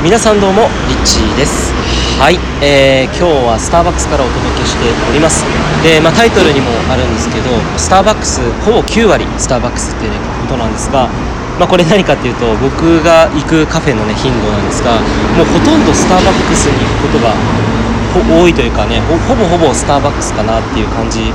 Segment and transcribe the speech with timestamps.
[0.00, 1.68] 皆さんどうもリッチーです。
[2.16, 5.44] はい、えー、今日はスターバックスからお届けしております。
[5.84, 10.16] で、まあ、タイトルにもあるんですけどスターバックスほぼ9割スターバックスっていう
[10.48, 11.12] ことなんですが
[11.60, 14.96] まあ、これ何かっていうと僕が行くカフェのね頻度なんですが
[15.36, 17.36] もうほとんどスターバックスに行くことが
[18.16, 21.28] 多いというかねほぼほぼスターバックスかなっていう感じ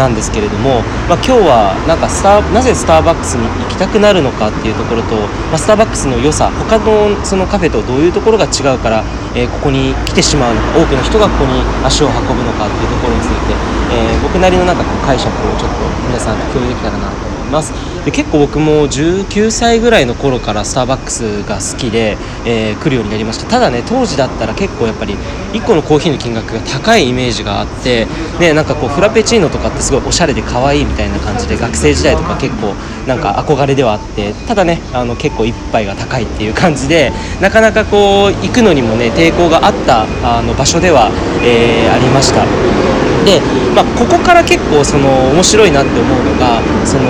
[0.00, 0.80] なんですけれども、
[1.12, 5.14] まあ、今日はなんかスタなぜスターバックスに行きたくなるのかっていうところと、
[5.52, 9.04] まあ、スターバックスの良さ他のそのカフェとどういうところが違うから、
[9.36, 13.52] えー、ここに来てしまうのか多くの人がここに足を運ぶのかっていうところについて、
[13.92, 17.39] えー、僕なりのなんかこう解釈をちょっと皆さんと共有できたらなと思います。
[17.50, 17.72] ます。
[18.04, 23.46] で結構僕も19歳ぐらいの頃からスターバックスが好きで、えー、来るようになりました。
[23.50, 25.14] ただね当時だったら結構やっぱり
[25.52, 28.06] 1個のコーヒーの金額が高いイメージがあって
[28.38, 32.74] ねなんかこうフラペチーノとかってすごいおしゃれで可愛いみたいな感じで学生時代とか結構
[33.06, 41.10] なんか憧れではあってただねあの結構一杯が高いっていう感じでなかなかこう行くのにもね抵抗があったあの場所では、
[41.42, 43.09] えー、ありました。
[43.30, 43.38] で、
[43.76, 47.06] まあ、ここから結構その面白いなって思うのがその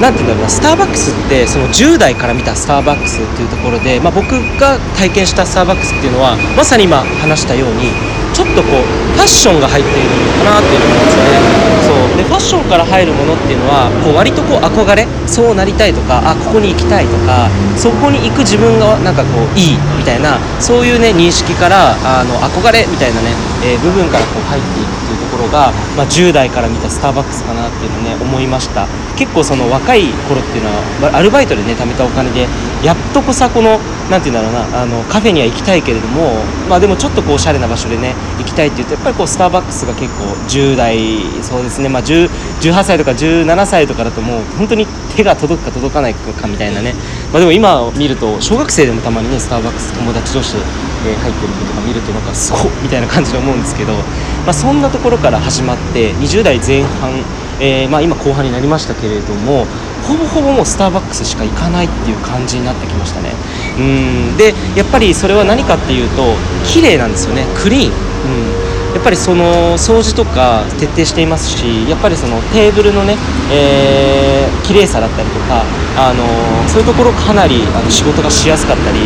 [0.00, 7.92] 何て言うんだろうなスターバックスってその10代から見たスターバックスっていうところで、まあ、僕が体験したスターバックスっていうのはまさに今話したように
[8.32, 11.60] ちょっとこうファッションが入っているのかなっていう思うんですね。
[11.84, 12.16] そう。
[12.16, 23.34] でファッションから入るものっていうのはこう割とこう憧れそうなりたいとかあここに行きたいとかそこに行く自分がなんかこういいみたいなそういうね認識からあの憧れみたいなね、
[23.66, 28.86] えー、部分からこう入っていくっていうところが、まあ、10代から見たスターバックスかなっていうのね思いました。
[29.16, 30.70] 結構その若い頃っていうの
[31.08, 32.46] はアルバイトでね貯めたお金で
[32.84, 33.78] やっとこさこの
[34.10, 40.98] 何て言うんだろうなあのカフェには行きたいけれどもまあでもちょっとこうおしゃれな場所でね行きたいっていうとやっぱりこうスターバックスが結構10代
[41.42, 42.28] そうですねまあ18
[42.82, 46.94] 歳とか17歳とかだともう本当に手が届くか届かないかみたいなね、
[47.32, 50.60] まあ、でも今見ると小学生でもたまにねスターバックス友達同士で
[51.16, 57.12] 入ってる子とか見るとなんかすごっみたいな感じで思うんですけど、まあ、そんなところから始まって20代前半
[57.60, 59.66] え、まあ、今後半になりましたけれども
[60.10, 63.30] ほぼほぼもうスターバックスしか行かないっていう感じになってきましたね。
[63.78, 64.36] うん。
[64.36, 66.34] でやっぱりそれは何かっていうと
[66.66, 67.46] 綺麗なんですよね。
[67.62, 73.14] クリーン、うん、やっぱりその掃除とか徹底していますしやっぱりそのテーブルのね、
[73.52, 75.62] えー、綺麗さだったりとか、
[75.96, 76.26] あの
[76.68, 78.98] そういうところかなりあの仕事がしやすかったり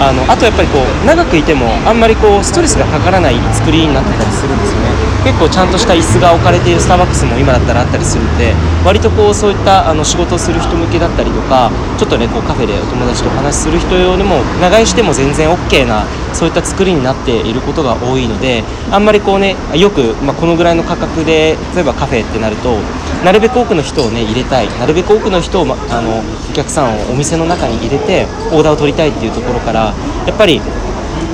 [0.00, 4.77] あのあとやっぱりこう長くいてもあんまりこうストレスがかからない作りになってたりするんですよ。
[5.24, 22.78] 結構ちゃんとした椅子が置かれているスターバックスも今だったらあったりするので割とこうそういったあの仕事をする人向けだったりとかちょっとねこうカフェでお友達とお話しする人用にも長居しても全然 OK なそういった作りになっていることが多いのであんまりこうねよく、まあ、このぐらいの価格で例えばカフェってなると
[23.24, 24.68] なるべく多くの人をね入れたい。
[24.78, 29.92] なるべく多くの人を、ま、あのお客さんをお店の中に入れてオーダーを取りたいっていうところから
[30.26, 30.60] やっぱり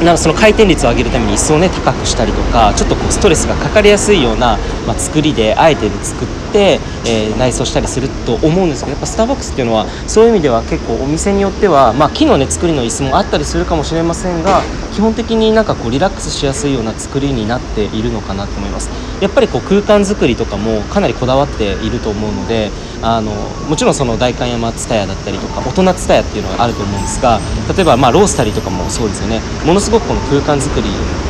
[0.03, 14.63] なその回転率を上げるために椅子をね高くしたりとかちょっとこうストレスがかかりやすいような、まあ、作りであえて作ってて、えー、内装したりすると思うんですけどやっぱスターバックスっていうのはそういう意味では結構お店によっては、まあ、木のね作りの椅子もあったりするかもしれませんが
[14.95, 18.89] 基本的になんかこうリラックスしやすいような作りになっているのかなと思います。
[19.21, 22.71] やっぱりこう空間作りとかもかなりこだわっていると思うので
[23.03, 23.33] あの
[23.69, 27.41] もちろんその代官山蔦屋だったりとか大人蔦屋っていうのがあると思うんですが
[27.75, 29.41] 例えばまあロースタリーとかもそうですよね。
[29.65, 30.89] ものすごくこの空間作り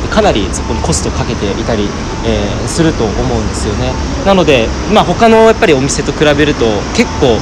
[0.09, 1.83] かなりそこにコストをかけていたり、
[2.25, 3.91] えー、すると思うんですよね。
[4.25, 6.65] なので、まあ、他のやっぱりお店と比べると
[6.95, 7.39] 結構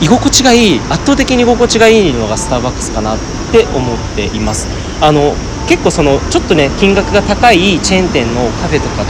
[0.00, 3.18] 居心地がいい圧倒的に居心地がいいのがスターバックスかなっ
[3.52, 4.68] て思っています。
[5.00, 5.34] あの
[5.66, 9.04] 結構そのちょっとね金額が高いチェーン店のカフェとか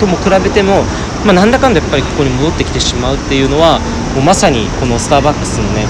[0.00, 0.82] とも比べても、
[1.24, 3.78] まあ、なんだかんだやっぱりここに戻ってきてしまうっていうのは
[4.14, 5.84] もうまさにこのスターバックスのね、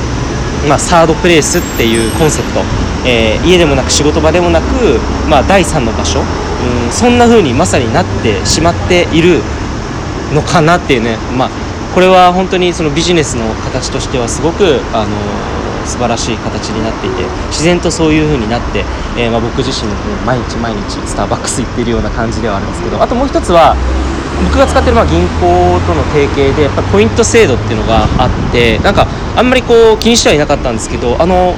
[0.68, 2.60] まあ、サードプレイスっていうコンセプト、
[3.06, 4.98] えー、家でもなく仕事場でもなく、
[5.30, 9.40] まあ、第3の場所、うん、そんな風にまさになってしまっている
[10.34, 11.50] のかなっていうね、まあ、
[11.94, 18.84] これは本当にそのビジネスの形としてはすごく、あの素晴らしい形になっていて自然とそういう風になって、
[19.16, 23.75] えー、まあ、僕自身も毎日毎日スターバックス行ってるような感じではあるんですけどあともう一つは
[24.44, 31.56] 僕が使ってるまあ銀行との提携でやっぱポイント制度っていうのがあってなんかあんまりこう気にしてはいなかったんですけどあの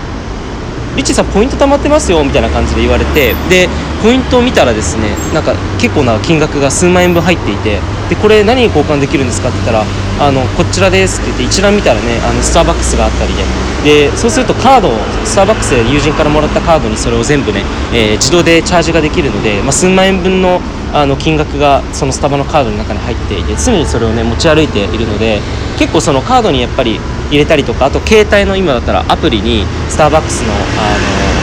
[0.96, 3.68] リッチーさんポイント貯まってますよみたいな感じで言われてで
[4.02, 7.78] ポイントを見たらですねなんか結構な金額が数万円分入っていて
[8.10, 9.84] でこれ何に交換できるんですかって言ったら
[10.18, 13.70] あのこちらですって言って一覧見たらねあのスターバックスがあったりで。
[13.80, 14.92] でそうするとカードを
[15.24, 17.62] スターバックスで友人からもらったカードにそれを全部ね、
[17.94, 20.60] えー、自動でチャージができるので、まあ、数万円分の
[20.92, 25.38] あの金額がそのスタバのカードの中に入っていて常にそれをね持ち歩いているので
[25.78, 26.98] 結構そのカードにやっぱり
[27.30, 31.39] 入れたりとかあと携帯の今だったらアプリにスターバックスのあの、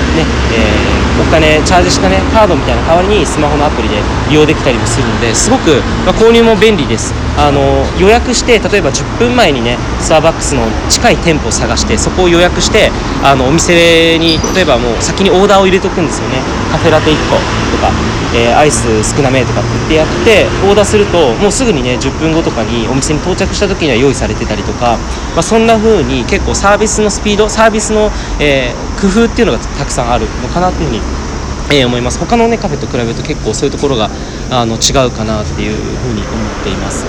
[1.38, 7.14] 金チャージしたねカードみたいな代わりにスマホのアプリで利用できたりもするのですごく、まあ、購入も便利です。
[7.38, 7.62] あの
[8.02, 12.90] 予約して例えば10分前にねスターバックスの近い店舗を探してそこを予約して
[13.24, 16.42] あのお店に例えばもう先にオーダーを入れとくんですよね。
[16.72, 17.94] カフェラテ1個とか、
[18.34, 24.98] えー、アイス少なめとかって言ってやってオーダーするともうすぐにね10分後とかにお店に到着した時には用意されてたりとか、
[25.34, 28.10] まあ、そんな風に結構サービスのスピードサービスの、
[28.42, 31.27] えー、工夫っていうのがたくさんあるのかなっていうふうに
[31.72, 32.20] えー、思います。
[32.20, 34.10] 他のねカフェと比べると結構そういうところが
[34.52, 36.30] あの違うかなっていうふうに思
[36.62, 37.06] っています。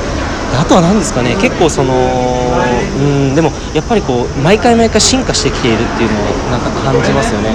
[0.57, 7.55] あとは何ですかね結構そのうんでもやっぱりこう毎回毎回進化してきているっていうのをなんか感じますよね、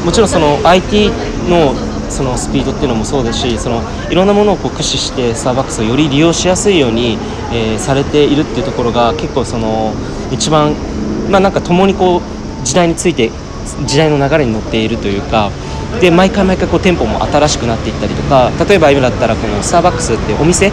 [0.00, 1.10] うん、もちろんその IT
[1.48, 1.74] の
[2.10, 7.18] そのスピードっていうのもそうですしそのいろんなものをこう駆使してスターバックスをより利用しやすいように、
[7.52, 9.92] えー、されているっていうところが結構その
[10.30, 10.74] 一番
[11.30, 13.30] まあなんか共にこう時代について
[13.86, 15.50] 時代の流れに乗っているというか
[16.00, 20.70] で毎回毎回こう店舗も新しくなっていったりとか例えば今だったらこのスターバックスってお店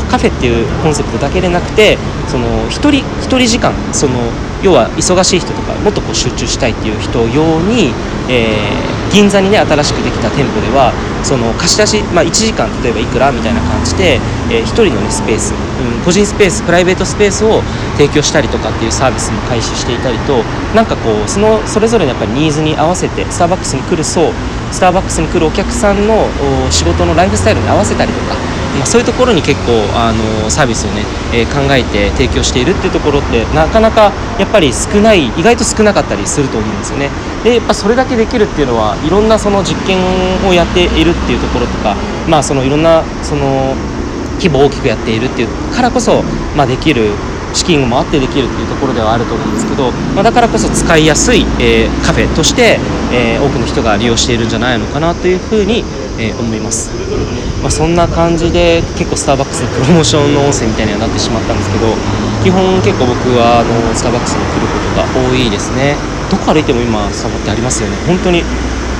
[0.00, 1.98] カフェっていうコンセプトだけでなくて
[2.28, 2.88] その1人
[3.28, 4.14] 1人時間その
[4.62, 7.92] 要は忙しい人とかもっとこう集中したいっていう人用に、
[8.30, 10.92] えー、銀座にね新しくできた店舗では
[11.22, 14.18] その貸し出し、まあ、1時間例えばいくらみたいな感じで、
[14.50, 17.62] えー、1人の、ね、スペース、うん、個人スペースプライベートスペースを
[18.00, 20.42] 提供したりとかっていうサービスも開始していたりと
[20.74, 24.32] なんかこうそのそれぞれのやっぱりニーズに合わせてスターバックスに来る層
[24.72, 26.26] スターバックスに来るお客さんの
[26.70, 28.34] 仕事のライフスタイルに合わせたりとか、
[28.78, 31.02] まあ、そういうところに結構あのサービスをね、
[31.32, 37.10] えー、考えて提供しているっていうところってなかなかやっぱり少ない意外と少なかったりすると思うんですよね。
[37.44, 39.98] でやっぱそれだけできるっていうのはいろんなその実験
[40.48, 41.96] をやっているっていうところとか
[42.28, 43.74] まあそのいろんなその
[44.36, 46.22] 規模を大きくやっているっていうからこそ、
[46.56, 47.10] まあ、できる
[47.54, 52.78] 資金もあってできるっていうところではあると思うんですけど、まあ、だからこそ使いやすい、えー、カフェとして、
[53.12, 55.84] えー、多くの人が利用しているんじゃないのかなというふうに、
[56.18, 56.90] えー、思います、
[57.62, 61.86] まあ、そんな感じで結構スターバックスのプロモーションの音声みたいにはなってしまったんですけど
[62.42, 65.94] 基本結構僕はあのスターバックスに来ることが多いですね。
[66.28, 67.96] どこ歩いても今スタバってありますよね。
[68.06, 68.42] 本当に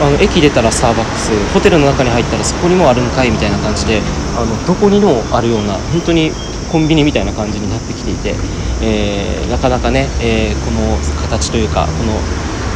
[0.01, 4.01] あの駅出たらスターバックスホテルの中に入ったらそこにもあるんかいみたいな感じで
[4.37, 6.31] あのどこにでもあるような本当に
[6.71, 8.35] コンビニみたいな感じになってきていて、
[8.81, 12.15] えー、なかなかね、えー、この形というかこの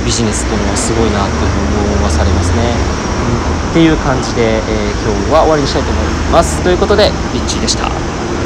[0.05, 2.63] ビジネスというのはすごいなというふうに思わされますね、
[3.71, 6.63] っていう感じで、えー、今日は終わりにしたいと思います。
[6.63, 8.06] ということでリッチーでした。